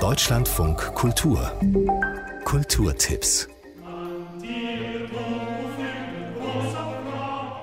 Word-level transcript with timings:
Deutschlandfunk 0.00 0.94
Kultur 0.94 1.52
Kulturtipps 2.44 3.48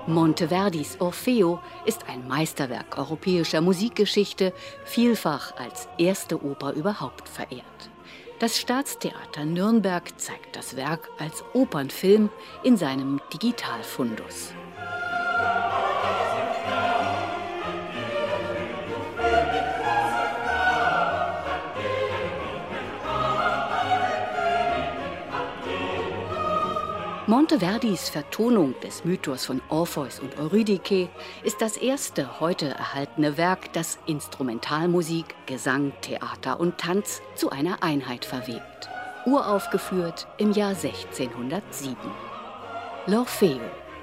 Monteverdis 0.06 1.00
Orfeo 1.00 1.62
ist 1.86 2.10
ein 2.10 2.28
Meisterwerk 2.28 2.98
europäischer 2.98 3.62
Musikgeschichte, 3.62 4.52
vielfach 4.84 5.56
als 5.56 5.88
erste 5.98 6.44
Oper 6.44 6.74
überhaupt 6.74 7.30
verehrt. 7.30 7.90
Das 8.40 8.60
Staatstheater 8.60 9.46
Nürnberg 9.46 10.20
zeigt 10.20 10.58
das 10.58 10.76
Werk 10.76 11.08
als 11.18 11.42
Opernfilm 11.54 12.30
in 12.64 12.76
seinem 12.76 13.22
Digitalfundus. 13.34 14.54
Monteverdis 27.28 28.10
Vertonung 28.10 28.76
des 28.82 29.04
Mythos 29.04 29.46
von 29.46 29.60
Orpheus 29.70 30.20
und 30.20 30.38
Eurydike 30.38 31.10
ist 31.44 31.60
das 31.60 31.76
erste 31.76 32.40
heute 32.40 32.68
erhaltene 32.68 33.36
Werk, 33.36 33.74
das 33.74 33.98
Instrumentalmusik, 34.06 35.34
Gesang, 35.48 35.92
Theater 36.02 36.60
und 36.60 36.78
Tanz 36.78 37.24
zu 37.34 37.50
einer 37.50 37.82
Einheit 37.82 38.26
verwebt. 38.26 38.90
Uraufgeführt 39.26 40.28
im 40.38 40.52
Jahr 40.52 40.76
1607. 40.76 41.96
L'Orfeo, 43.08 43.60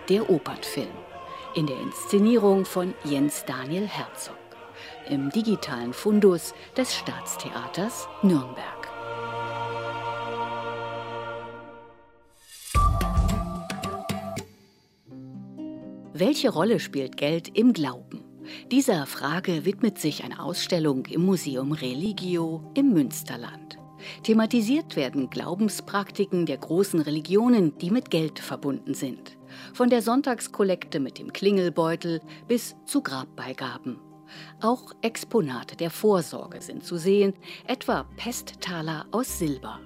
der 0.08 0.28
Opernfilm, 0.28 0.88
in 1.54 1.68
der 1.68 1.78
Inszenierung 1.78 2.64
von 2.64 2.92
Jens 3.04 3.44
Daniel 3.44 3.86
Herzog, 3.86 4.34
im 5.08 5.30
digitalen 5.30 5.92
Fundus 5.92 6.54
des 6.76 6.92
Staatstheaters 6.92 8.08
Nürnberg. 8.22 8.81
Welche 16.24 16.50
Rolle 16.50 16.78
spielt 16.78 17.16
Geld 17.16 17.58
im 17.58 17.72
Glauben? 17.72 18.22
Dieser 18.70 19.06
Frage 19.06 19.64
widmet 19.64 19.98
sich 19.98 20.22
eine 20.22 20.40
Ausstellung 20.40 21.04
im 21.06 21.26
Museum 21.26 21.72
Religio 21.72 22.62
im 22.74 22.92
Münsterland. 22.92 23.76
Thematisiert 24.22 24.94
werden 24.94 25.30
Glaubenspraktiken 25.30 26.46
der 26.46 26.58
großen 26.58 27.00
Religionen, 27.00 27.76
die 27.78 27.90
mit 27.90 28.12
Geld 28.12 28.38
verbunden 28.38 28.94
sind. 28.94 29.36
Von 29.74 29.90
der 29.90 30.00
Sonntagskollekte 30.00 31.00
mit 31.00 31.18
dem 31.18 31.32
Klingelbeutel 31.32 32.20
bis 32.46 32.76
zu 32.84 33.02
Grabbeigaben. 33.02 33.98
Auch 34.60 34.92
Exponate 35.02 35.74
der 35.74 35.90
Vorsorge 35.90 36.62
sind 36.62 36.84
zu 36.84 36.98
sehen, 36.98 37.34
etwa 37.66 38.04
Pesttaler 38.16 39.06
aus 39.10 39.40
Silber. 39.40 39.80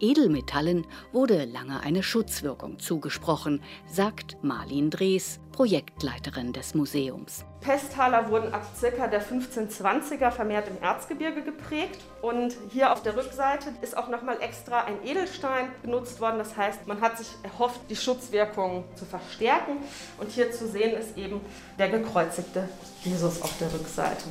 Edelmetallen 0.00 0.86
wurde 1.12 1.44
lange 1.44 1.80
eine 1.80 2.02
Schutzwirkung 2.02 2.78
zugesprochen, 2.78 3.62
sagt 3.86 4.36
Marlin 4.42 4.90
Drees, 4.90 5.40
Projektleiterin 5.52 6.52
des 6.52 6.74
Museums. 6.74 7.44
Pesttaler 7.60 8.28
wurden 8.28 8.52
ab 8.52 8.66
ca. 8.80 9.06
der 9.06 9.22
1520er 9.24 10.30
vermehrt 10.30 10.68
im 10.68 10.82
Erzgebirge 10.82 11.42
geprägt. 11.42 12.00
Und 12.22 12.56
hier 12.70 12.92
auf 12.92 13.02
der 13.02 13.16
Rückseite 13.16 13.72
ist 13.80 13.96
auch 13.96 14.08
nochmal 14.08 14.40
extra 14.40 14.82
ein 14.84 14.96
Edelstein 15.04 15.68
benutzt 15.82 16.20
worden. 16.20 16.38
Das 16.38 16.56
heißt, 16.56 16.86
man 16.86 17.00
hat 17.00 17.18
sich 17.18 17.28
erhofft, 17.42 17.80
die 17.88 17.96
Schutzwirkung 17.96 18.84
zu 18.96 19.04
verstärken. 19.04 19.76
Und 20.18 20.30
hier 20.30 20.52
zu 20.52 20.68
sehen 20.68 20.96
ist 20.96 21.16
eben 21.16 21.40
der 21.78 21.88
gekreuzigte 21.88 22.68
Jesus 23.04 23.40
auf 23.40 23.56
der 23.58 23.72
Rückseite. 23.72 24.24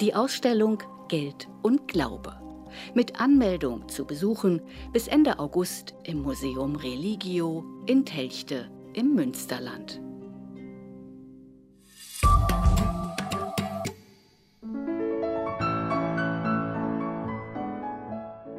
Die 0.00 0.14
Ausstellung 0.14 0.82
Geld 1.08 1.46
und 1.62 1.86
Glaube 1.86 2.43
mit 2.94 3.20
Anmeldung 3.20 3.88
zu 3.88 4.04
besuchen 4.04 4.60
bis 4.92 5.08
Ende 5.08 5.38
August 5.38 5.94
im 6.04 6.22
Museum 6.22 6.76
Religio 6.76 7.64
in 7.86 8.04
Telchte 8.04 8.70
im 8.94 9.14
Münsterland. 9.14 10.00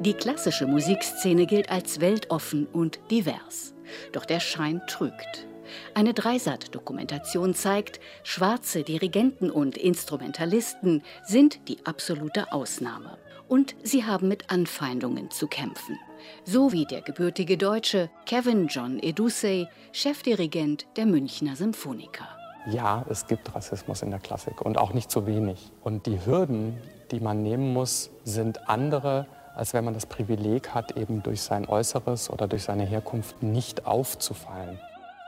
Die 0.06 0.14
klassische 0.14 0.68
Musikszene 0.68 1.48
gilt 1.48 1.72
als 1.72 2.00
weltoffen 2.00 2.68
und 2.68 3.00
divers. 3.10 3.74
Doch 4.12 4.26
der 4.26 4.40
Schein 4.40 4.82
trügt. 4.88 5.48
Eine 5.96 6.14
Dreisat-Dokumentation 6.14 7.56
zeigt, 7.56 8.00
schwarze 8.22 8.84
Dirigenten 8.84 9.50
und 9.50 9.78
Instrumentalisten 9.78 11.02
sind 11.24 11.68
die 11.68 11.84
absolute 11.86 12.52
Ausnahme 12.54 13.18
und 13.48 13.76
sie 13.84 14.06
haben 14.06 14.28
mit 14.28 14.50
Anfeindungen 14.50 15.32
zu 15.32 15.48
kämpfen. 15.48 15.98
So 16.44 16.72
wie 16.72 16.86
der 16.86 17.02
gebürtige 17.02 17.58
Deutsche 17.58 18.10
Kevin 18.26 18.68
John 18.68 19.00
Edusey, 19.00 19.68
Chefdirigent 19.92 20.88
der 20.98 21.06
Münchner 21.06 21.56
Symphoniker. 21.56 22.28
Ja, 22.68 23.06
es 23.10 23.28
gibt 23.28 23.54
Rassismus 23.54 24.02
in 24.02 24.10
der 24.10 24.20
Klassik 24.20 24.62
und 24.62 24.78
auch 24.78 24.94
nicht 24.94 25.12
zu 25.12 25.28
wenig. 25.28 25.72
Und 25.84 26.08
die 26.08 26.26
Hürden, 26.26 26.78
die 27.12 27.20
man 27.20 27.44
nehmen 27.44 27.74
muss, 27.74 28.10
sind 28.24 28.68
andere, 28.68 29.28
als 29.56 29.74
wenn 29.74 29.86
man 29.86 29.94
das 29.94 30.08
Privileg 30.08 30.70
hat, 30.70 30.98
eben 30.98 31.22
durch 31.22 31.42
sein 31.42 31.68
Äußeres 31.68 32.30
oder 32.32 32.48
durch 32.48 32.64
seine 32.64 32.86
Herkunft 32.86 33.44
nicht 33.44 33.86
aufzufallen. 33.86 34.80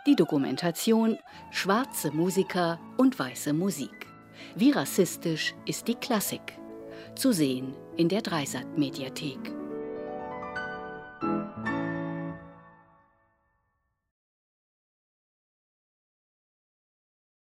Die 0.07 0.15
Dokumentation 0.15 1.19
Schwarze 1.51 2.11
Musiker 2.11 2.79
und 2.97 3.19
weiße 3.19 3.53
Musik. 3.53 4.07
Wie 4.55 4.71
rassistisch 4.71 5.53
ist 5.65 5.87
die 5.87 5.95
Klassik? 5.95 6.57
Zu 7.17 7.31
sehen 7.33 7.73
in 7.95 8.09
der 8.09 8.21
Dreisat-Mediathek. 8.21 9.39